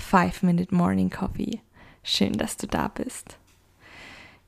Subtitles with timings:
[0.00, 1.60] 5 Minute Morning Coffee.
[2.02, 3.38] Schön, dass du da bist.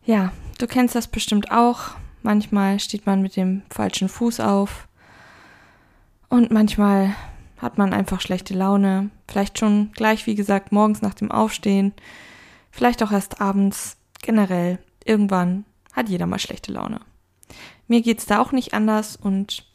[0.05, 1.93] Ja, du kennst das bestimmt auch.
[2.23, 4.89] Manchmal steht man mit dem falschen Fuß auf
[6.29, 7.15] und manchmal
[7.59, 9.11] hat man einfach schlechte Laune.
[9.29, 11.93] Vielleicht schon gleich, wie gesagt, morgens nach dem Aufstehen.
[12.71, 13.97] Vielleicht auch erst abends.
[14.23, 17.01] Generell, irgendwann hat jeder mal schlechte Laune.
[17.87, 19.67] Mir geht's da auch nicht anders und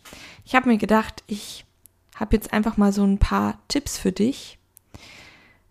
[0.46, 1.66] ich habe mir gedacht, ich
[2.16, 4.58] habe jetzt einfach mal so ein paar Tipps für dich,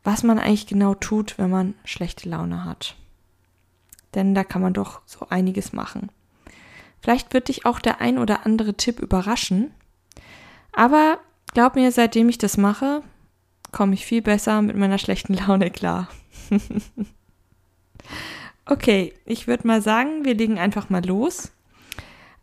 [0.06, 2.95] was man eigentlich genau tut, wenn man schlechte Laune hat.
[4.15, 6.10] Denn da kann man doch so einiges machen.
[7.01, 9.73] Vielleicht wird dich auch der ein oder andere Tipp überraschen.
[10.71, 11.18] Aber
[11.54, 13.02] glaub mir, seitdem ich das mache,
[13.73, 16.09] komme ich viel besser mit meiner schlechten Laune klar.
[18.65, 21.51] okay, ich würde mal sagen, wir legen einfach mal los.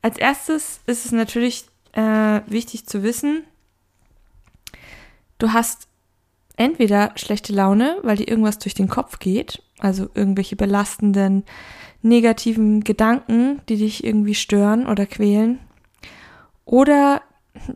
[0.01, 3.45] Als erstes ist es natürlich äh, wichtig zu wissen,
[5.37, 5.87] du hast
[6.55, 11.43] entweder schlechte Laune, weil dir irgendwas durch den Kopf geht, also irgendwelche belastenden,
[12.01, 15.59] negativen Gedanken, die dich irgendwie stören oder quälen,
[16.65, 17.21] oder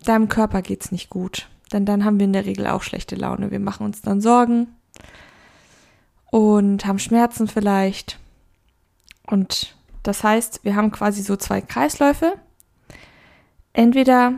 [0.04, 1.48] deinem Körper geht's nicht gut.
[1.72, 3.52] Denn dann haben wir in der Regel auch schlechte Laune.
[3.52, 4.68] Wir machen uns dann Sorgen
[6.32, 8.20] und haben Schmerzen vielleicht.
[9.26, 12.34] Und das heißt, wir haben quasi so zwei Kreisläufe.
[13.74, 14.34] Entweder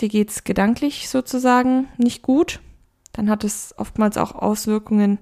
[0.00, 2.60] dir geht's gedanklich sozusagen nicht gut,
[3.12, 5.18] dann hat es oftmals auch Auswirkungen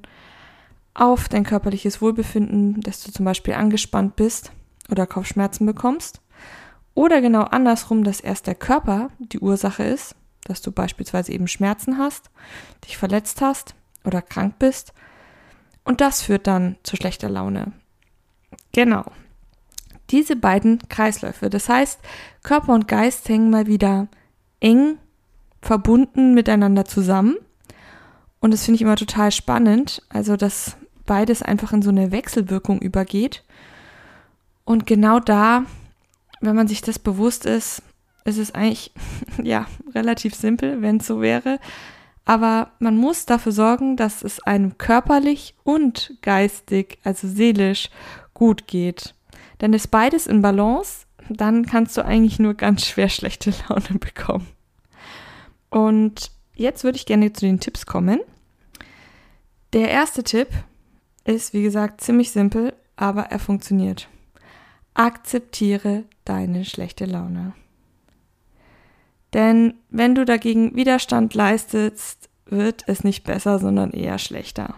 [0.95, 4.53] auf dein körperliches Wohlbefinden, dass du zum Beispiel angespannt bist
[4.91, 6.21] oder Kopfschmerzen bekommst.
[6.95, 11.99] Oder genau andersrum, dass erst der Körper die Ursache ist, dass du beispielsweise eben Schmerzen
[11.99, 12.31] hast,
[12.85, 14.93] dich verletzt hast oder krank bist.
[15.85, 17.73] Und das führt dann zu schlechter Laune.
[18.73, 19.05] Genau.
[20.11, 22.01] Diese beiden Kreisläufe, das heißt,
[22.43, 24.09] Körper und Geist hängen mal wieder
[24.59, 24.99] eng
[25.63, 27.37] verbunden miteinander zusammen.
[28.41, 30.03] Und das finde ich immer total spannend.
[30.09, 33.45] Also, dass beides einfach in so eine Wechselwirkung übergeht.
[34.65, 35.65] Und genau da
[36.41, 37.83] wenn man sich das bewusst ist,
[38.25, 38.93] ist es eigentlich
[39.43, 41.59] ja relativ simpel, wenn es so wäre.
[42.25, 47.91] Aber man muss dafür sorgen, dass es einem körperlich und geistig, also seelisch,
[48.35, 49.15] gut geht.
[49.61, 54.47] Denn ist beides in Balance, dann kannst du eigentlich nur ganz schwer schlechte Laune bekommen.
[55.71, 58.21] Und jetzt würde ich gerne zu den Tipps kommen.
[59.73, 60.49] Der erste Tipp
[61.25, 64.09] ist, wie gesagt, ziemlich simpel, aber er funktioniert.
[64.95, 67.55] Akzeptiere deine schlechte Laune.
[69.33, 74.75] Denn wenn du dagegen Widerstand leistest, wird es nicht besser, sondern eher schlechter.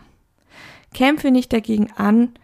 [0.93, 2.34] Kämpfe nicht dagegen an.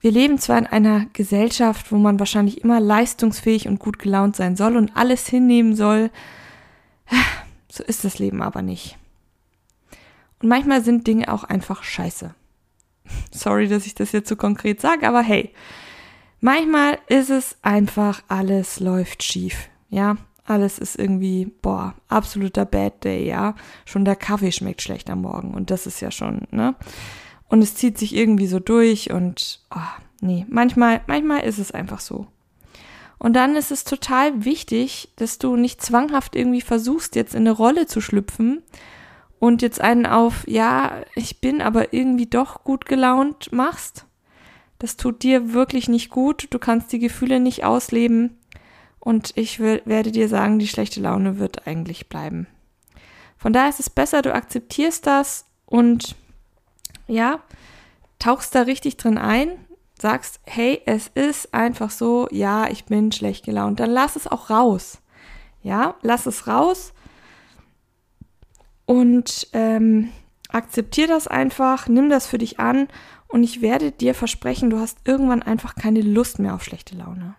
[0.00, 4.56] Wir leben zwar in einer Gesellschaft, wo man wahrscheinlich immer leistungsfähig und gut gelaunt sein
[4.56, 6.10] soll und alles hinnehmen soll.
[7.72, 8.98] So ist das Leben aber nicht.
[10.40, 12.34] Und manchmal sind Dinge auch einfach scheiße.
[13.30, 15.54] Sorry, dass ich das jetzt so konkret sage, aber hey,
[16.44, 19.68] Manchmal ist es einfach, alles läuft schief.
[19.90, 23.54] Ja, alles ist irgendwie, boah, absoluter Bad Day, ja.
[23.84, 26.74] Schon der Kaffee schmeckt schlecht am Morgen und das ist ja schon, ne?
[27.46, 32.00] Und es zieht sich irgendwie so durch und, oh, nee, manchmal, manchmal ist es einfach
[32.00, 32.26] so.
[33.22, 37.52] Und dann ist es total wichtig, dass du nicht zwanghaft irgendwie versuchst, jetzt in eine
[37.52, 38.62] Rolle zu schlüpfen
[39.38, 44.06] und jetzt einen auf, ja, ich bin aber irgendwie doch gut gelaunt machst
[44.82, 46.48] das tut dir wirklich nicht gut.
[46.50, 48.36] Du kannst die Gefühle nicht ausleben.
[48.98, 52.48] Und ich werde dir sagen, die schlechte Laune wird eigentlich bleiben.
[53.38, 56.16] Von daher ist es besser, du akzeptierst das und
[57.06, 57.38] ja,
[58.18, 59.52] tauchst da richtig drin ein,
[60.02, 63.80] sagst, hey, es ist einfach so, ja, ich bin schlecht gelaunt.
[63.80, 64.98] Dann lass es auch raus.
[65.62, 66.92] Ja, lass es raus
[68.86, 70.10] und ähm,
[70.48, 72.88] akzeptier das einfach, nimm das für dich an
[73.28, 77.34] und ich werde dir versprechen, du hast irgendwann einfach keine Lust mehr auf schlechte Laune.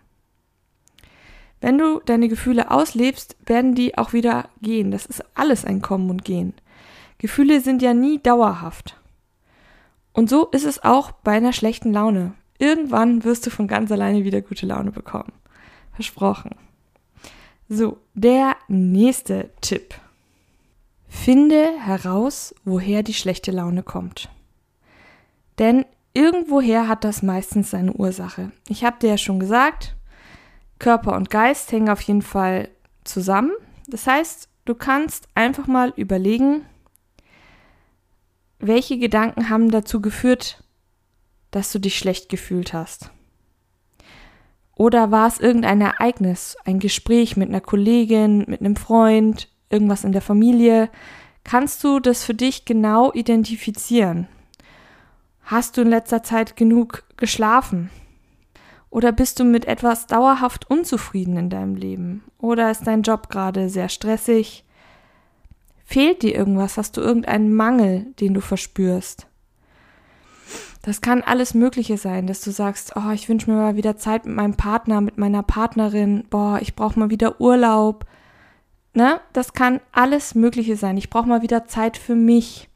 [1.60, 4.90] Wenn du deine Gefühle auslebst, werden die auch wieder gehen.
[4.90, 6.52] Das ist alles ein Kommen und Gehen.
[7.18, 9.00] Gefühle sind ja nie dauerhaft.
[10.12, 12.34] Und so ist es auch bei einer schlechten Laune.
[12.58, 15.32] Irgendwann wirst du von ganz alleine wieder gute Laune bekommen.
[15.92, 16.56] Versprochen.
[17.68, 19.94] So, der nächste Tipp.
[21.08, 24.28] Finde heraus, woher die schlechte Laune kommt.
[25.58, 28.50] Denn irgendwoher hat das meistens seine Ursache.
[28.68, 29.94] Ich habe dir ja schon gesagt,
[30.78, 32.68] Körper und Geist hängen auf jeden Fall
[33.04, 33.52] zusammen.
[33.86, 36.62] Das heißt, du kannst einfach mal überlegen,
[38.58, 40.63] welche Gedanken haben dazu geführt,
[41.54, 43.10] dass du dich schlecht gefühlt hast.
[44.74, 50.10] Oder war es irgendein Ereignis, ein Gespräch mit einer Kollegin, mit einem Freund, irgendwas in
[50.10, 50.90] der Familie?
[51.44, 54.26] Kannst du das für dich genau identifizieren?
[55.44, 57.90] Hast du in letzter Zeit genug geschlafen?
[58.90, 62.24] Oder bist du mit etwas dauerhaft unzufrieden in deinem Leben?
[62.38, 64.64] Oder ist dein Job gerade sehr stressig?
[65.84, 66.78] Fehlt dir irgendwas?
[66.78, 69.28] Hast du irgendeinen Mangel, den du verspürst?
[70.84, 74.26] Das kann alles Mögliche sein, dass du sagst, oh, ich wünsche mir mal wieder Zeit
[74.26, 78.06] mit meinem Partner, mit meiner Partnerin, boah, ich brauche mal wieder Urlaub.
[78.92, 79.20] Ne?
[79.32, 80.98] Das kann alles Mögliche sein.
[80.98, 82.68] Ich brauche mal wieder Zeit für mich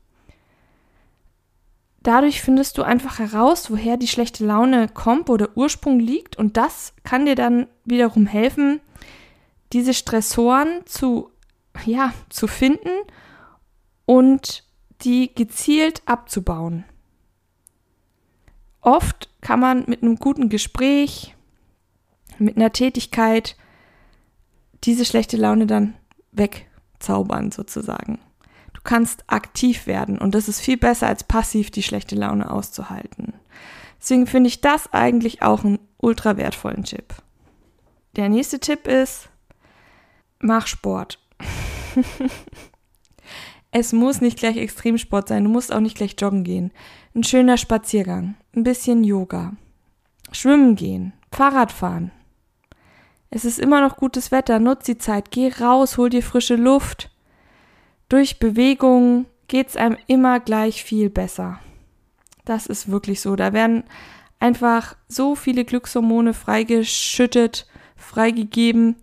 [2.08, 6.56] dadurch findest du einfach heraus, woher die schlechte Laune kommt, wo der Ursprung liegt und
[6.56, 8.80] das kann dir dann wiederum helfen,
[9.74, 11.30] diese Stressoren zu,
[11.84, 12.88] ja, zu finden
[14.06, 14.64] und
[15.02, 16.84] die gezielt abzubauen.
[18.88, 21.34] Oft kann man mit einem guten Gespräch,
[22.38, 23.54] mit einer Tätigkeit
[24.84, 25.92] diese schlechte Laune dann
[26.32, 28.18] wegzaubern sozusagen.
[28.72, 33.34] Du kannst aktiv werden und das ist viel besser als passiv die schlechte Laune auszuhalten.
[34.00, 37.12] Deswegen finde ich das eigentlich auch einen ultra wertvollen Tipp.
[38.16, 39.28] Der nächste Tipp ist,
[40.38, 41.18] mach Sport.
[43.78, 46.72] es muss nicht gleich Extremsport sein, du musst auch nicht gleich joggen gehen.
[47.14, 49.52] Ein schöner Spaziergang, ein bisschen Yoga,
[50.32, 52.10] schwimmen gehen, Fahrrad fahren.
[53.30, 57.10] Es ist immer noch gutes Wetter, nutz die Zeit, geh raus, hol dir frische Luft
[58.08, 61.60] durch Bewegung geht es einem immer gleich viel besser.
[62.44, 63.36] Das ist wirklich so.
[63.36, 63.84] Da werden
[64.38, 67.66] einfach so viele Glückshormone freigeschüttet,
[67.96, 68.96] freigegeben.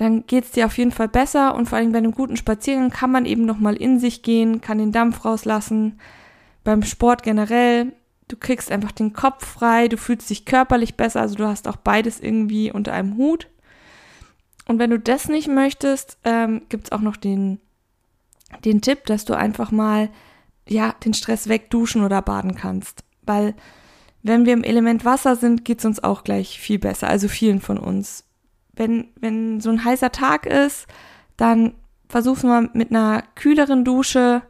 [0.00, 2.88] Dann geht es dir auf jeden Fall besser und vor allem bei einem guten Spaziergang
[2.88, 6.00] kann man eben nochmal in sich gehen, kann den Dampf rauslassen.
[6.64, 7.92] Beim Sport generell,
[8.26, 11.76] du kriegst einfach den Kopf frei, du fühlst dich körperlich besser, also du hast auch
[11.76, 13.48] beides irgendwie unter einem Hut.
[14.66, 17.60] Und wenn du das nicht möchtest, ähm, gibt es auch noch den
[18.64, 20.08] den Tipp, dass du einfach mal
[20.66, 23.54] ja den Stress wegduschen oder baden kannst, weil
[24.22, 27.60] wenn wir im Element Wasser sind, geht es uns auch gleich viel besser, also vielen
[27.60, 28.24] von uns.
[28.80, 30.86] Wenn, wenn so ein heißer Tag ist,
[31.36, 31.74] dann
[32.08, 34.40] versuch's mal mit einer kühleren Dusche,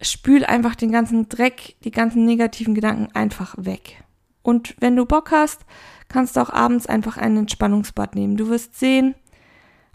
[0.00, 4.04] spül einfach den ganzen Dreck, die ganzen negativen Gedanken einfach weg.
[4.42, 5.62] Und wenn du Bock hast,
[6.06, 8.36] kannst du auch abends einfach ein Entspannungsbad nehmen.
[8.36, 9.16] Du wirst sehen,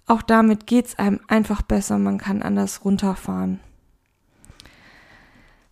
[0.05, 3.61] auch damit geht's einem einfach besser, man kann anders runterfahren.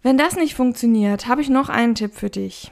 [0.04, 2.72] Wenn das nicht funktioniert, habe ich noch einen Tipp für dich.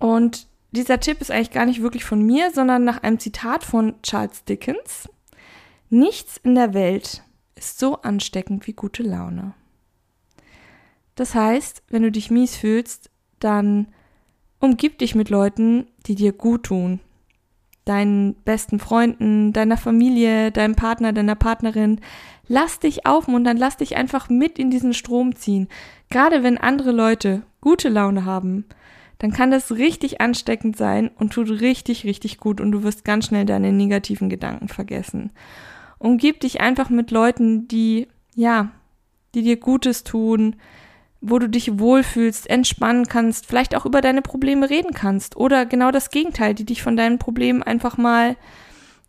[0.00, 3.94] Und dieser Tipp ist eigentlich gar nicht wirklich von mir, sondern nach einem Zitat von
[4.02, 5.08] Charles Dickens.
[5.88, 7.22] Nichts in der Welt
[7.54, 9.54] ist so ansteckend wie gute Laune.
[11.14, 13.10] Das heißt, wenn du dich mies fühlst,
[13.40, 13.88] dann
[14.60, 17.00] umgib dich mit Leuten, die dir gut tun,
[17.84, 22.00] deinen besten Freunden, deiner Familie, deinem Partner, deiner Partnerin.
[22.46, 25.68] Lass dich aufmuntern, lass dich einfach mit in diesen Strom ziehen.
[26.10, 28.66] Gerade wenn andere Leute gute Laune haben,
[29.18, 33.26] dann kann das richtig ansteckend sein und tut richtig, richtig gut und du wirst ganz
[33.26, 35.32] schnell deine negativen Gedanken vergessen.
[35.98, 38.70] Umgib dich einfach mit Leuten, die, ja,
[39.34, 40.56] die dir Gutes tun,
[41.20, 45.90] wo du dich wohlfühlst, entspannen kannst, vielleicht auch über deine Probleme reden kannst oder genau
[45.90, 48.36] das Gegenteil, die dich von deinen Problemen einfach mal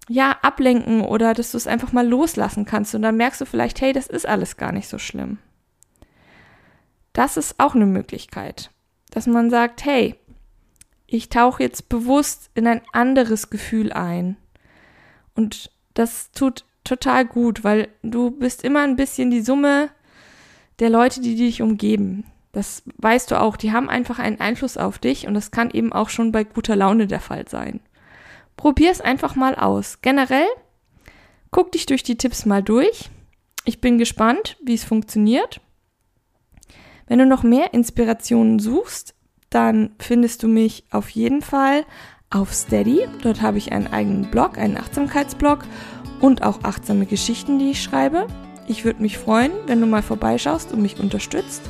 [0.07, 3.79] ja ablenken oder dass du es einfach mal loslassen kannst und dann merkst du vielleicht,
[3.79, 5.37] hey, das ist alles gar nicht so schlimm.
[7.13, 8.71] Das ist auch eine Möglichkeit,
[9.09, 10.15] dass man sagt, hey,
[11.07, 14.37] ich tauche jetzt bewusst in ein anderes Gefühl ein.
[15.33, 19.89] Und das tut total gut, weil du bist immer ein bisschen die Summe
[20.79, 22.25] der Leute, die dich umgeben.
[22.51, 25.93] Das weißt du auch, die haben einfach einen Einfluss auf dich und das kann eben
[25.93, 27.79] auch schon bei guter Laune der Fall sein.
[28.57, 30.01] Probier es einfach mal aus.
[30.01, 30.47] Generell,
[31.51, 33.09] guck dich durch die Tipps mal durch.
[33.65, 35.61] Ich bin gespannt, wie es funktioniert.
[37.09, 39.15] Wenn du noch mehr Inspirationen suchst,
[39.49, 41.83] dann findest du mich auf jeden Fall
[42.29, 43.07] auf Steady.
[43.23, 45.65] Dort habe ich einen eigenen Blog, einen Achtsamkeitsblog
[46.21, 48.27] und auch achtsame Geschichten, die ich schreibe.
[48.67, 51.63] Ich würde mich freuen, wenn du mal vorbeischaust und mich unterstützt.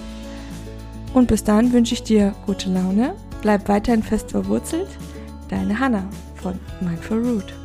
[1.13, 4.89] Und bis dahin wünsche ich dir gute Laune, bleib weiterhin fest verwurzelt.
[5.47, 6.03] Deine Hanna
[6.35, 7.58] von Mindful Root.